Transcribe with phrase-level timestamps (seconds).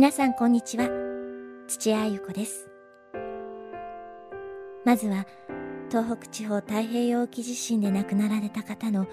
[0.00, 0.88] 皆さんこんにちは。
[1.68, 2.70] 土屋ゆ子です。
[4.82, 5.26] まずは
[5.90, 9.06] 東北地方太平洋沖地震で亡くなられた方の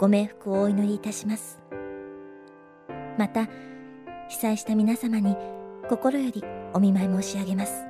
[0.00, 1.60] ご冥福をお祈りいたします。
[3.16, 3.46] また
[4.28, 5.36] 被災した皆様に
[5.88, 6.42] 心より
[6.72, 7.84] お見舞い申し上げます。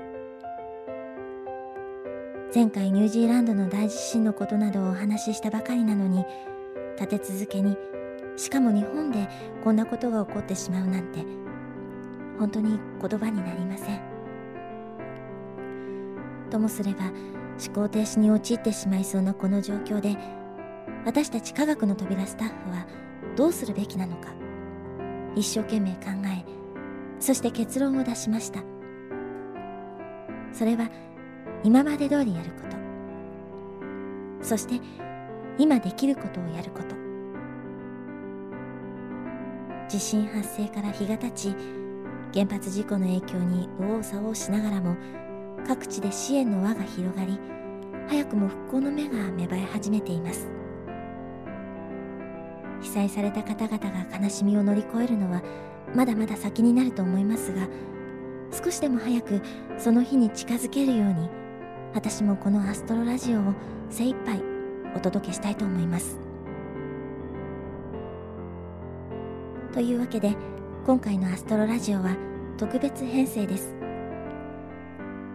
[2.54, 6.26] 前回ニュージーランドの大地震のことなどをお話ししたばかりなのに
[7.00, 7.74] 立て続けに
[8.36, 9.30] しかも日本で
[9.64, 11.43] こんなことが起こってしまうなんて
[12.38, 14.00] 本当に言葉になりません。
[16.50, 17.06] ともすれば
[17.64, 20.16] 思考停止に陥ってしまいそうなこの状況で
[21.04, 22.86] 私たち科学の扉スタッフは
[23.36, 24.28] どうするべきなのか
[25.34, 26.44] 一生懸命考え
[27.18, 28.62] そして結論を出しました。
[30.52, 30.88] それは
[31.64, 32.76] 今まで通りやること。
[34.44, 34.80] そして
[35.58, 36.94] 今できることをやること。
[39.88, 41.56] 地震発生から日が経ち
[42.34, 44.96] 原発事故の影響に右往左往しながらも
[45.64, 47.38] 各地で支援の輪が広がり
[48.08, 50.48] 早くも復興の目が芽生え始めています。
[52.82, 55.42] 被災された方々が悲しみを乗り越えるのは
[55.94, 57.66] まだまだ先になると思いますが
[58.52, 59.40] 少しでも早く
[59.78, 61.30] その日に近づけるように
[61.94, 63.54] 私もこのアストロラジオを
[63.88, 64.42] 精一杯
[64.94, 66.18] お届けしたいと思います。
[69.72, 70.36] というわけで
[70.86, 72.14] 今回のアストロラジオは
[72.58, 73.74] 特別編成です。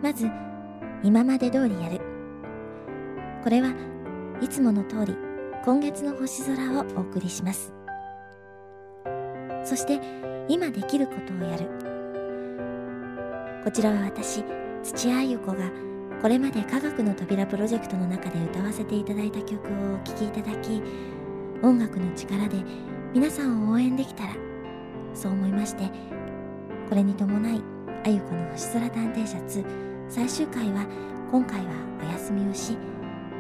[0.04, 0.30] まず
[1.02, 2.00] 今まで通りやる。
[3.44, 3.74] これは
[4.42, 5.16] いつもの通り
[5.66, 7.74] 今月の星空をお送りします。
[9.64, 10.00] そして
[10.48, 11.66] 今できることをやる。
[13.64, 14.44] こちらは私
[14.84, 15.72] 土屋ゆ子が
[16.22, 20.80] これまで科学の扉プロジェクトの中で歌わせていただいた曲をお聴きいただき
[21.64, 22.58] 音楽の力で
[23.16, 24.49] 皆さんを応援できたら
[25.14, 25.90] そう思いまして
[26.90, 27.62] これに伴い
[28.06, 29.66] あゆこの星空探偵社2
[30.10, 30.86] 最終回は
[31.32, 31.72] 今回は
[32.02, 32.78] お休みをし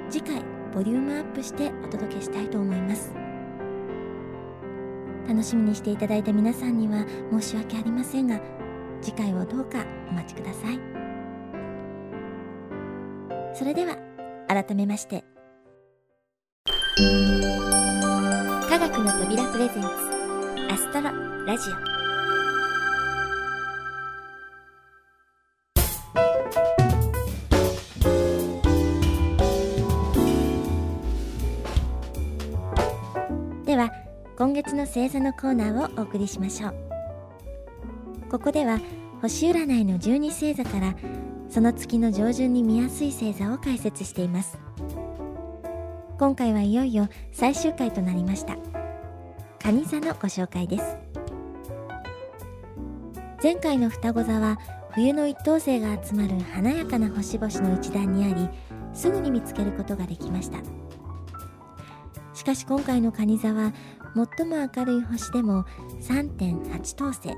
[0.10, 0.42] 次回
[0.74, 3.12] ボリュームアップしてお届けしたいと思います。
[5.28, 8.40] 楽しみにしていただいた皆さんには申し訳ありませんが
[9.00, 10.80] 次回をどうかお待ちください。
[13.54, 13.96] それでは
[14.48, 15.24] 改めまして。
[18.70, 20.09] 科学の扉プレゼンツ。
[20.72, 21.10] アストロ
[21.48, 21.74] ラジオ。
[33.66, 33.92] では
[34.38, 36.76] 今月の星座のコーナーをお送りしましょう。
[38.30, 38.80] ここでは
[39.24, 40.96] 星占いの12星座から
[41.50, 44.60] その月の上旬に見やすい星座を解説しています。
[46.20, 48.79] 今回はいよいよ最終回となりました。
[49.62, 50.98] 蟹座のご紹介です。
[53.42, 54.58] 前回の双子座は
[54.92, 58.50] 冬の一等星が集まる華やかな星々の一団にあり
[58.94, 60.58] すぐに見つけることができました。
[62.34, 63.74] しかし今回の蟹座は
[64.38, 65.66] 最も明るい星でも
[66.02, 67.30] 3.8等星。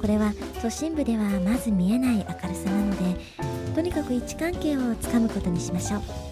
[0.00, 0.32] これは
[0.62, 3.20] 都心部ではまず見えない明るさなので
[3.74, 6.27] とにかく位置関係をつかむことにしましょう。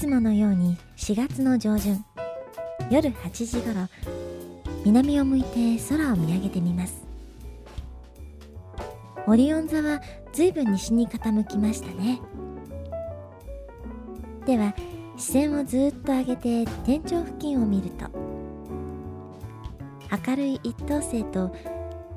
[0.00, 2.02] つものように4月の上旬
[2.90, 3.86] 夜8時頃
[4.82, 7.02] 南を向いて空を見上げてみます。
[9.26, 10.00] オリオン座は
[10.32, 12.18] 随分西に傾きましたね。
[14.46, 14.74] では
[15.18, 18.06] 視線をずっと上げて天頂付近を見ると
[20.26, 21.54] 明るい一等星と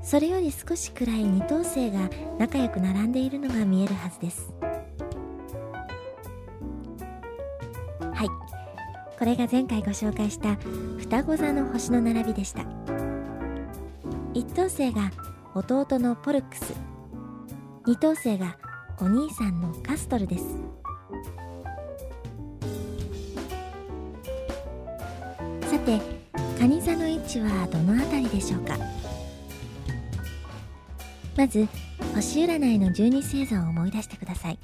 [0.01, 4.53] それより少し暗い二等星が仲良く並んでいるのが見えるはずです。
[8.23, 8.29] はい。
[9.19, 10.55] これが前回ご紹介した
[10.97, 12.63] 双子座の星の並びでした。
[14.33, 15.11] 一等星が
[15.53, 16.73] 弟のポルクス。
[17.85, 18.57] 二等星が
[19.01, 20.45] お兄さんのカストルです。
[25.69, 25.99] さて
[26.59, 28.77] 蟹座の位置はどの辺りでしょうか？
[31.35, 31.67] まず
[32.15, 34.57] 星占いの12星座を思い出してください。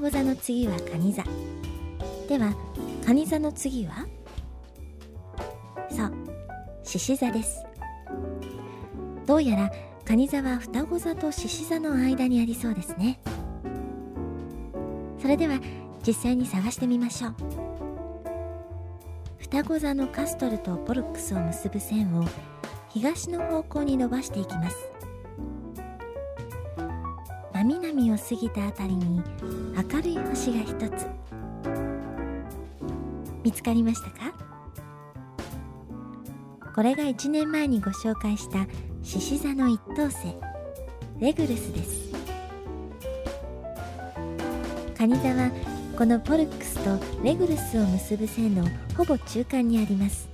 [0.00, 1.22] 双子座の次は蟹座。
[2.26, 2.54] では
[3.04, 4.06] 蟹座の次は？
[5.90, 6.12] そう
[6.82, 7.62] 獅子座です。
[9.26, 9.70] どうやら
[10.06, 13.20] 蟹座は双子座と獅子座の間にありそうですね。
[15.20, 15.60] それでは
[16.06, 17.34] 実際に探してみましょう。
[19.36, 22.24] 双子座のカストルとポルックスを結ぶ線を
[22.88, 24.89] 東の方向に伸ばしていきます。
[27.92, 29.20] 南を過ぎたあたりに
[29.74, 31.08] 明るい星が一つ。
[33.42, 34.32] 見つかりましたか？
[36.72, 38.68] これが1年前にご紹介した
[39.02, 40.36] 獅子座の一等星
[41.18, 42.12] レグルスです。
[44.96, 45.50] 蟹座は
[45.98, 50.28] このポルックスとレグルスを結ぶ線のほぼ中間にあります。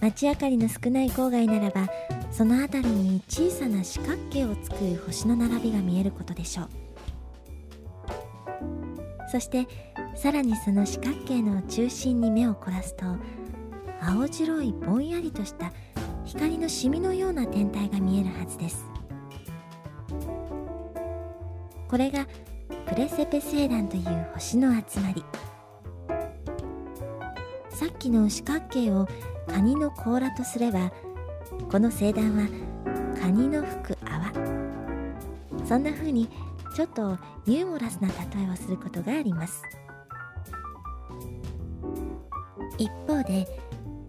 [0.00, 1.88] 街明かりの少ない郊外ならば
[2.40, 6.68] その辺りに小さな四角形を作る星の並びが見えることでしょう。
[9.30, 9.68] そして
[10.16, 13.04] さらにその四角形の中心に目を凝らすと
[14.00, 15.70] 青白いぼんやりとした
[16.24, 18.86] 光のシミのような天体が見えるはずです。
[21.88, 22.26] これが
[22.86, 25.22] プレセペ星団という星の集まり。
[27.68, 29.06] さっきの四角形を
[29.46, 30.90] カニの甲羅とすれば
[31.70, 32.48] この星団は
[33.16, 34.32] カニの吹く泡。
[35.64, 36.28] そんな風に
[36.74, 39.62] ちょっとユーモラスな例えをすることがあります。
[42.76, 43.46] 一方で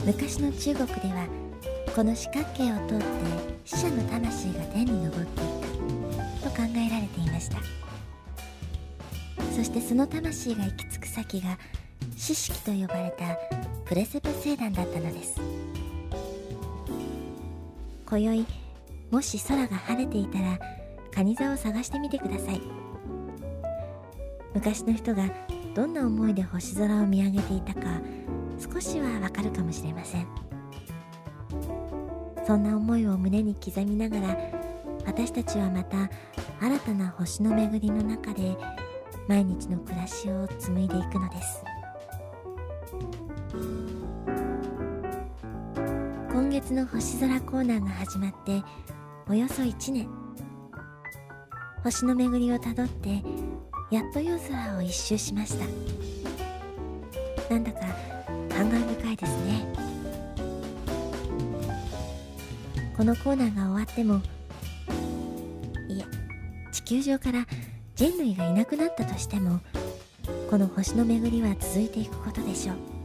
[0.03, 1.27] 昔の中国では
[1.95, 3.05] この四角形を通って
[3.63, 7.57] 死者の魂が天に昇っていくと考えられていました。
[9.55, 11.59] そしてその魂が行き着く先が
[12.17, 13.37] 四式と呼ばれた
[13.85, 15.60] プレセプ星団だったのです。
[18.11, 18.45] 今宵
[19.09, 20.59] もし空が晴れていたら
[21.11, 22.61] 蟹座を探してみてください。
[24.53, 25.29] 昔の人が
[25.73, 28.01] どんな思いで星空を見上げていたか
[28.59, 30.27] 少しはわかるかもしれません。
[32.45, 34.37] そんな思いを胸に刻みながら
[35.05, 36.09] 私たちはまた
[36.59, 38.57] 新たな星の巡りの中で
[39.29, 41.63] 毎日の暮らしを紡いでいくのです。
[46.61, 48.61] 今月の星空コーナーが始まって
[49.27, 50.07] およそ1年。
[51.83, 53.23] 星の巡りをたどって
[53.89, 55.65] やっと夜空を一周しました。
[57.51, 57.79] なんだか
[58.49, 59.65] 感慨深いですね。
[62.95, 64.21] このコーナーが終わっても
[65.89, 66.05] いえ
[66.71, 67.47] 地球上から
[67.95, 69.61] 人類がいなくなったとしても
[70.49, 73.00] この星の巡りは続いていくことでしょう。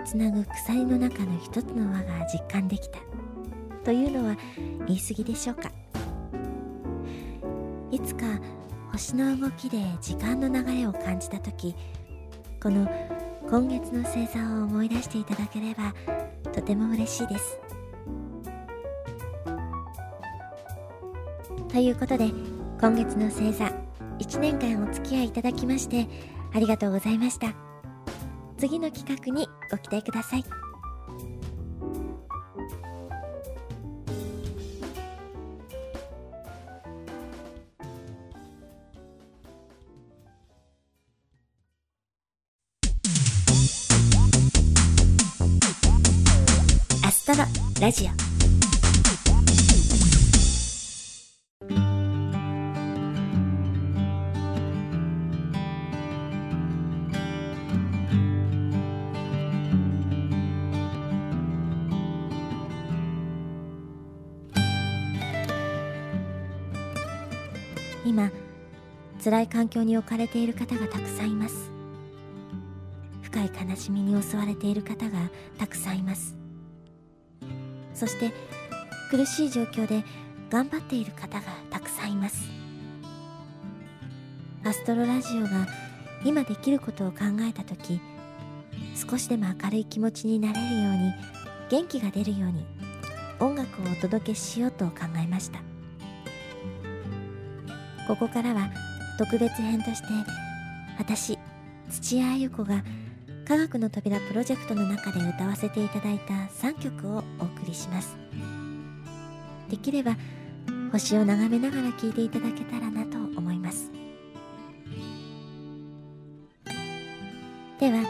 [0.00, 2.98] つなぐ鎖の中の一つの輪が実感できた。
[3.84, 4.36] というのは
[4.86, 5.70] 言い過ぎでしょうか。
[7.90, 8.26] いつか
[8.92, 11.74] 星の動きで時間の流れを感じた時
[12.62, 12.88] この
[13.48, 15.94] 今月の星座を思い出していただければ
[16.52, 17.58] とても嬉しいです。
[21.68, 22.30] ということで
[22.80, 23.72] 今月の星座
[24.18, 26.08] 1年間お付き合いいただきまして
[26.52, 27.67] ありがとうございました。
[28.58, 30.44] 次の企画にご期待ください。
[47.04, 47.44] アストロ
[47.80, 48.27] ラジオ。
[69.28, 71.70] 辛い環境に置かれている方がたくさんいます。
[73.20, 75.18] 深い悲しみに襲われている方が
[75.58, 76.34] たくさんいます。
[77.92, 78.32] そして
[79.10, 80.02] 苦しい状況で
[80.48, 82.48] 頑張っている方がたくさんいます。
[84.64, 85.66] アストロラジオが
[86.24, 88.00] 今できることを考えた時
[88.94, 91.12] 少しでも明るい気持ちになれるように
[91.68, 92.64] 元気が出るように
[93.40, 95.60] 音楽をお届けしようと考えました。
[98.06, 98.70] ここからは
[99.18, 100.06] 特別編として
[100.96, 101.36] 私
[101.90, 102.84] 土屋あゆ子が
[103.48, 106.34] 科学の扉プロジェクトの中で歌わせていただいた
[106.66, 108.16] 3曲をお送りします。
[109.68, 110.16] できれば
[110.92, 113.90] 星を眺めながら聴いていただけたらなと思います。
[117.80, 118.04] では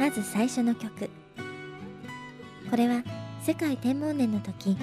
[0.00, 1.10] まず最初の曲。
[2.70, 3.02] これは
[3.42, 4.78] 世界天文年の時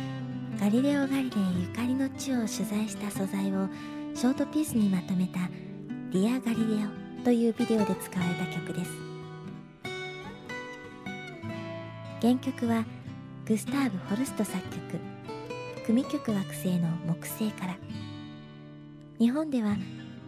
[0.60, 1.30] ガリレオ・ガリレイ
[1.62, 3.68] ゆかりの地を取材した素材を
[4.16, 5.50] ショートピースにまとめた
[6.10, 6.90] 「ディア・ガリレオ」
[7.26, 8.92] というビデオで使われた曲です。
[12.22, 12.86] 原曲は
[13.46, 15.00] グスターブ・ホルスト作曲。
[15.86, 17.78] 組曲惑星の木星から。
[19.20, 19.76] 日本では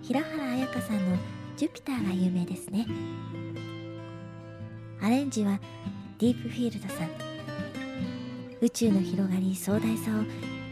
[0.03, 1.17] 平原綾香さんの
[1.56, 2.86] 「ジュピター」が有名ですね。
[5.01, 5.62] アレンジは
[6.20, 7.10] ディープフィールドさん。
[8.60, 10.24] 宇宙の広がり壮大さを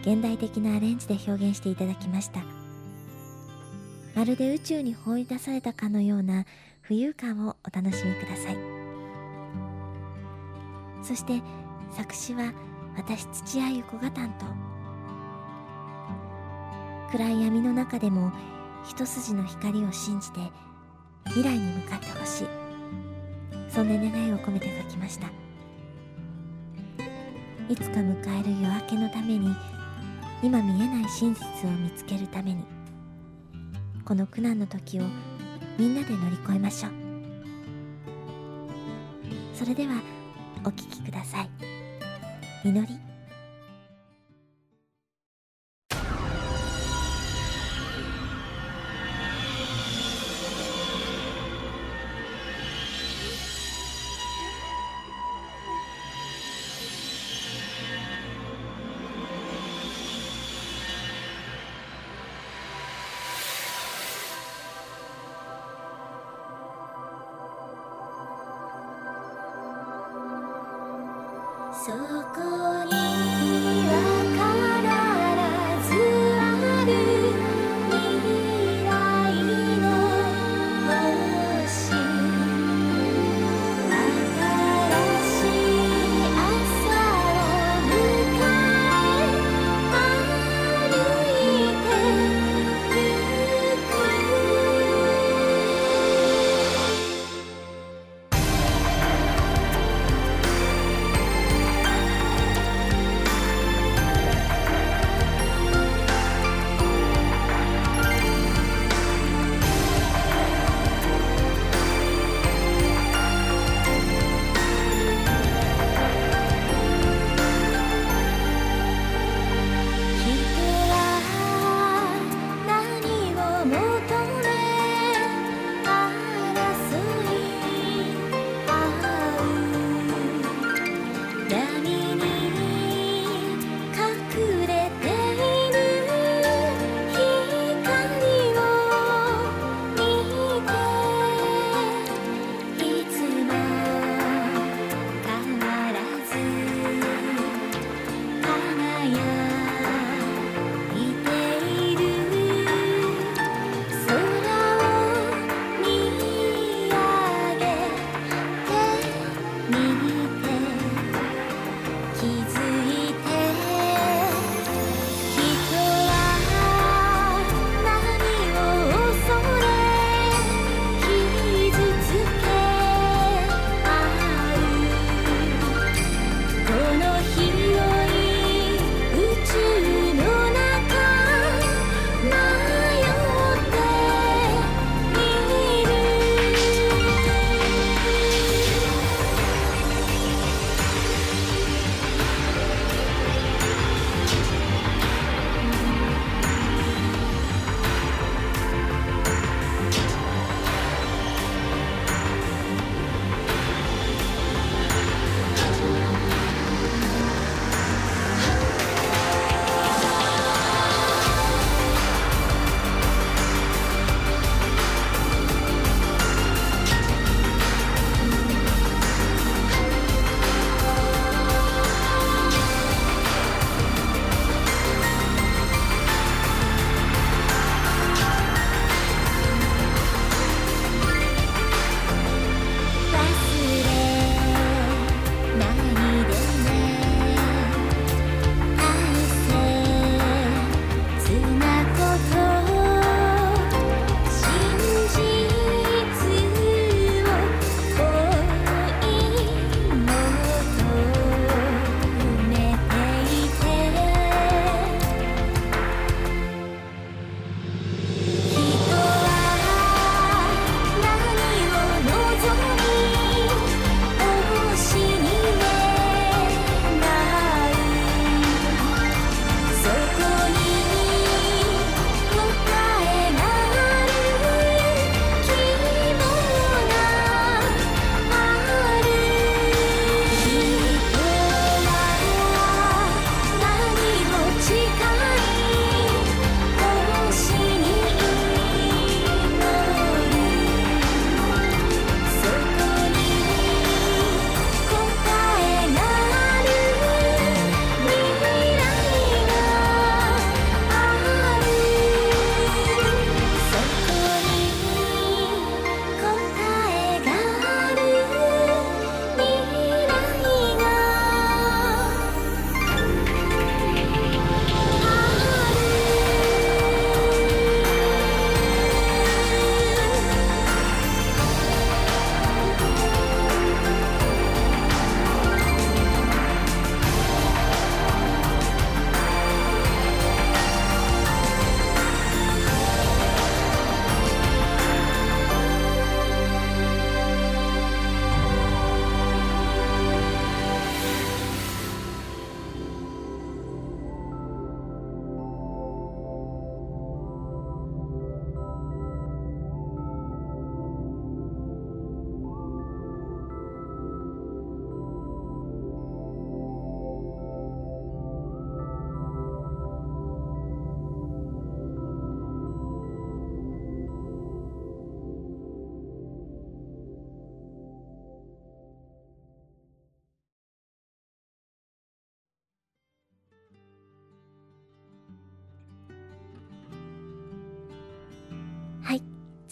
[0.02, 2.55] 現代的なアレンジで表現していただきました。
[4.16, 6.46] まるで宇宙に放り出されたかのような
[6.88, 8.58] 浮遊感をお楽しみください。
[11.04, 11.42] そして
[11.92, 12.54] 作詞は
[12.96, 14.46] 私土屋ゆ子が担当。
[17.12, 18.32] 暗い闇の中でも
[18.86, 20.40] 一筋の光を信じて
[21.26, 22.48] 未来に向かってほしい。
[23.70, 25.28] そんな願いを込めて書きました。
[27.68, 29.54] いつか迎える夜明けのために
[30.42, 32.75] 今見えない真実を見つけるために
[34.06, 35.04] この苦難の時を
[35.80, 36.92] みんなで乗り越えましょう。
[39.56, 40.00] それでは
[40.64, 41.50] お聴きください。
[42.64, 43.05] 祈り。
[71.86, 73.15] そこに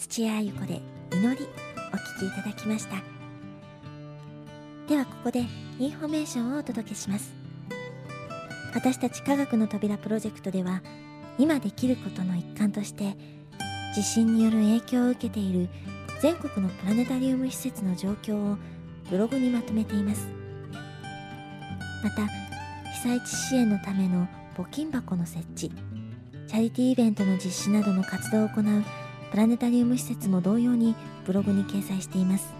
[0.06, 0.82] 土屋あゆ子で
[1.12, 1.48] 祈り
[1.90, 2.96] お聴きいただきました。
[4.86, 5.46] ではここで
[5.78, 7.32] インフォメーションをお届けします。
[8.74, 10.82] 私たち科学の扉プロジェクトでは
[11.38, 13.16] 今できることの一環として
[13.94, 15.70] 地震による影響を受けている
[16.20, 18.58] 全国のプラネタリウム施設の状況を
[19.10, 20.28] ブログにまとめています。
[22.02, 22.26] また
[22.92, 25.70] 被災地支援のための募金箱の設置
[26.46, 28.84] チャリティーイベントの実施などの活動を行う
[29.34, 30.94] プラネタリウム施設も同様に
[31.26, 32.54] ブログに掲載しています。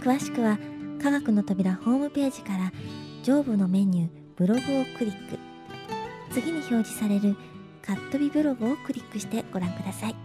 [0.00, 0.58] 詳しくは
[1.02, 2.72] 科学の扉ホームページから
[3.22, 4.62] 上部のメニューブログを
[4.96, 5.38] クリック。
[6.32, 7.36] 次に表示される
[7.82, 10.16] カットビブログをクリックしてご覧ください。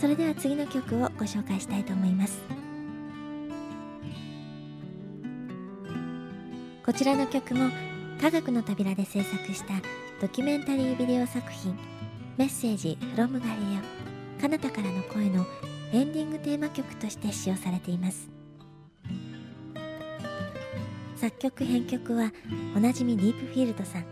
[0.00, 2.40] それでは次の曲をご紹介したいと思います。
[6.84, 7.70] こちらの曲も
[8.20, 9.74] 科学の扉で制作した
[10.20, 11.99] ドキュメンタリービデオ作品。
[12.40, 15.44] メッセージ from ガリレオ彼方からの声の
[15.92, 18.30] エンディングテーマ曲として使用されています。
[21.16, 22.32] 作曲編曲は
[22.74, 24.06] おなじみディープフィールドさん。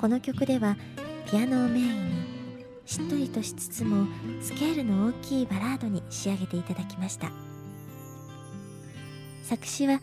[0.00, 0.76] この曲では
[1.28, 4.06] ピアノをメインにしっとりとしつつも
[4.40, 7.32] スケールの大きいバラードに仕上げていただきました。
[9.42, 10.00] 作詞は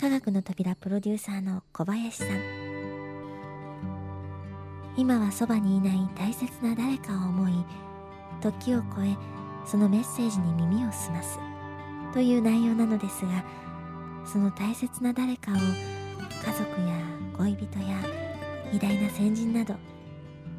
[0.00, 2.63] 科学の扉プロデューサーの小林さん。
[4.96, 7.52] 今はそばにいない大切な誰かを思い
[8.40, 9.16] 時を超え
[9.66, 11.38] そのメッセージに耳を澄ます。
[12.12, 13.44] という内容なのですが
[14.24, 15.60] その大切な誰かを家
[16.56, 16.94] 族や
[17.36, 17.98] 恋人や
[18.72, 19.74] 偉大な先人など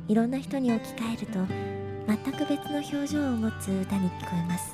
[0.10, 1.39] いろんな人に置き換えると
[2.08, 4.71] 全く別の表情を持つ歌に聞こえます。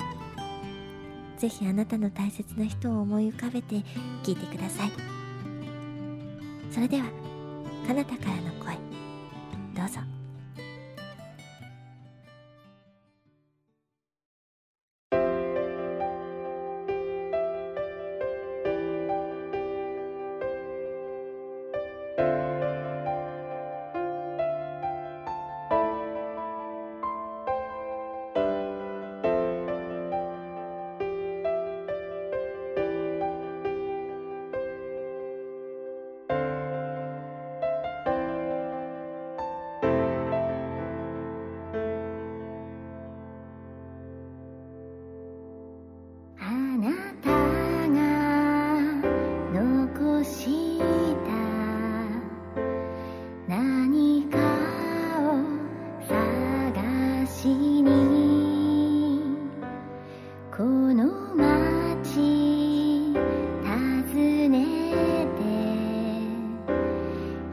[1.38, 3.76] ぜひあなたの大切な人を思い浮かべて
[4.22, 4.90] 聞いてください。
[6.70, 7.04] それでは
[7.86, 8.91] 彼方からの声。
[9.82, 10.11] どうぞ。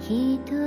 [0.09, 0.58] 人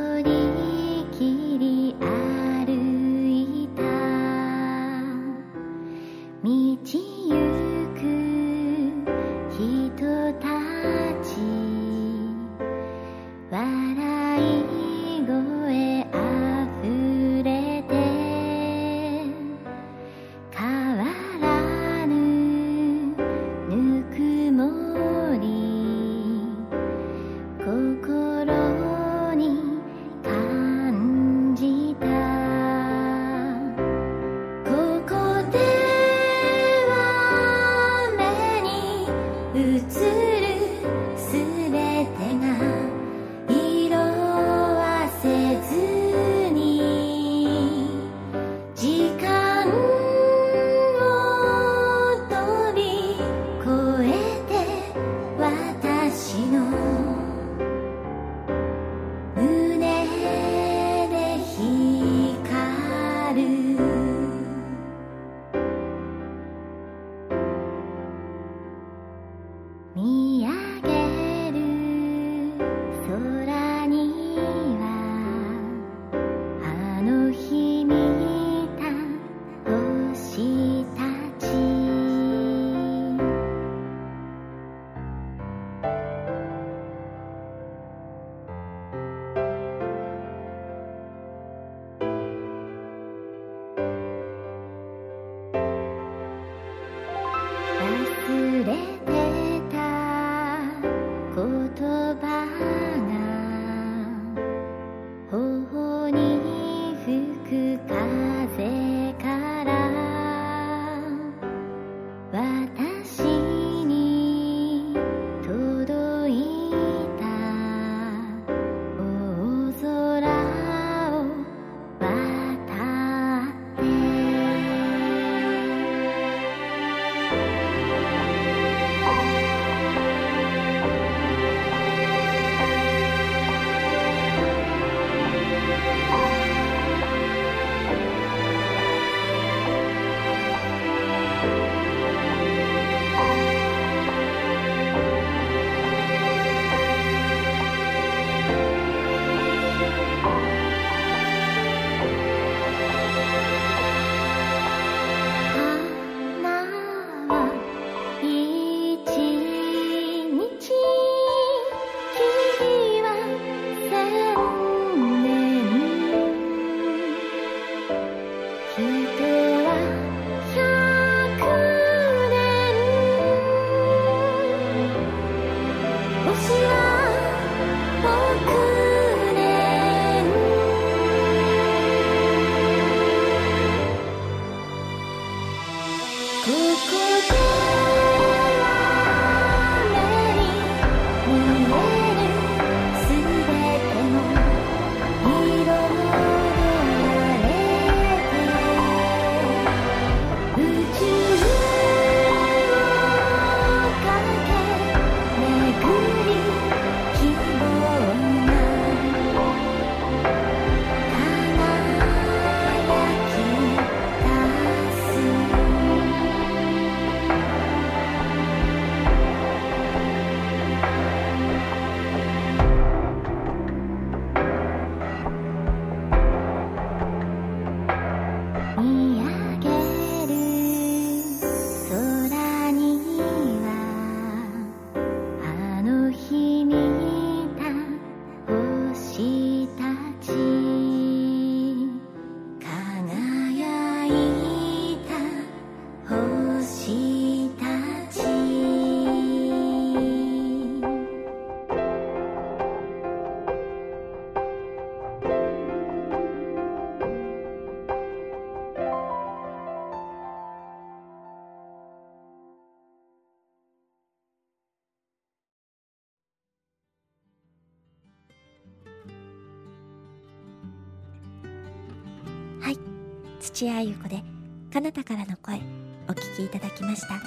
[273.63, 274.25] 土屋ゆ子で
[274.73, 275.61] 彼方からの声
[276.09, 277.21] お聞きいただきました。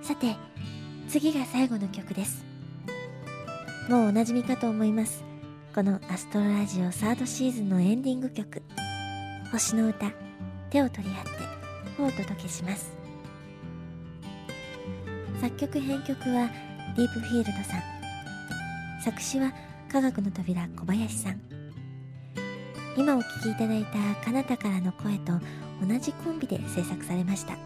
[0.00, 0.36] さて
[1.08, 2.44] 次が最後の曲です。
[3.88, 5.24] もうおなじみかと思います。
[5.74, 8.62] このアストロラジオサードシーズンのエンディング曲。
[9.50, 10.12] 星の歌
[10.70, 11.24] 手を取り合っ
[11.96, 12.92] てをお届けします。
[15.40, 16.48] 作曲編曲は
[16.96, 19.02] ディープフィールドさん。
[19.02, 19.52] 作詞は
[19.90, 21.63] 科学の扉小林さん。
[22.96, 25.32] 今お聴きいただいた「彼方からの声」と
[25.84, 27.56] 同じコンビで制作されました。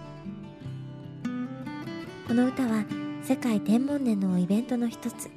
[2.27, 2.85] この歌は
[3.23, 5.31] 世界天文年のイベントの一つ。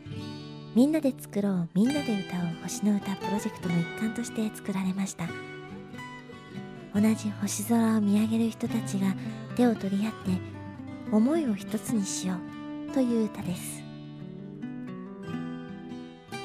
[0.73, 5.25] みんなで作ろうみんなで歌おう星の歌プロジェクトの一環として作られました。
[6.93, 9.13] 同じ星空を見上げる人たちが
[9.57, 10.17] 手を取り合って
[11.11, 12.35] 思いを一つにしよ
[12.89, 13.83] うという歌です。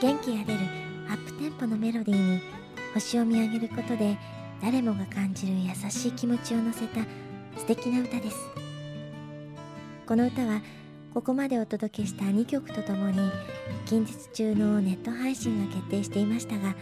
[0.01, 0.61] 元気あふれる
[1.09, 2.56] アップテンポのメロディーに
[2.97, 4.17] 星を見上げることで
[4.63, 7.03] 誰もが感じる優しい気持ちを乗せた
[7.59, 8.37] 素敵な歌です。
[10.07, 10.63] この歌は
[11.13, 13.19] ここまでお届けした2曲とともに
[13.85, 16.75] 近日中のネット配信が決定していましたが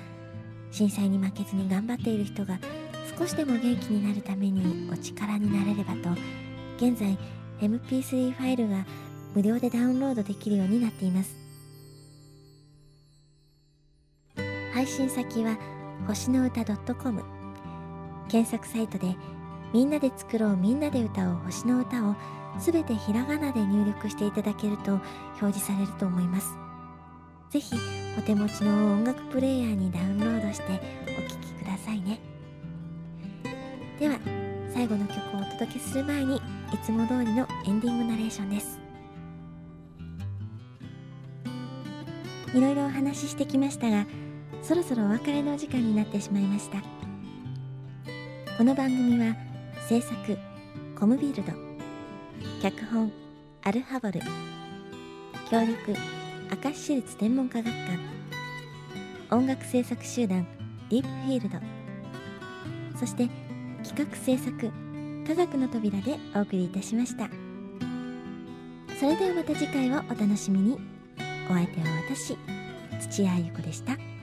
[0.70, 2.58] 震災に負けずに頑張っている人が
[3.18, 6.10] 少しでも元気になるためにお力になれればと
[6.76, 7.18] 現在
[7.60, 8.84] MP3 ファイルが
[9.34, 11.34] 無料でダウンロードできるようになっています。
[14.72, 15.56] 配信先は
[16.06, 16.64] 星の歌
[16.94, 17.22] .com
[18.28, 19.16] 検索サイトで
[19.72, 22.14] みんなで作ろうみんなで歌おう星の歌を
[22.58, 24.92] すべてひらがなで入力していただけると
[25.40, 26.54] 表示されると思います。
[27.50, 27.76] ぜひ
[28.18, 30.80] お手持ちの音楽プレイヤーにダウンロードして
[31.18, 32.20] お聴きくださいね。
[33.98, 34.18] では
[34.72, 36.40] 最後の曲をお届けする前にい
[36.84, 38.80] つも通りのエンディングナレーションです。
[42.54, 44.06] いろいろお話ししてきましたが
[44.66, 46.78] そろそろお別れのお時間になってしまいました。
[48.56, 49.36] この番組は
[49.90, 50.38] 制作
[50.98, 51.52] コムビルド
[52.62, 53.12] 脚本
[53.62, 54.20] アルハボル
[55.50, 55.94] 協力
[56.64, 57.98] 明石市立天文科学館
[59.32, 60.46] 音楽制作集団
[60.88, 61.58] ディープフィールド
[62.98, 63.28] そして
[63.82, 64.72] 企画制作
[65.26, 67.28] 科学の扉でお送りいたしました。
[68.98, 70.78] それではまた次回をお楽しみに。
[71.50, 72.38] お相手は私
[73.10, 74.13] 土屋ゆ子でした。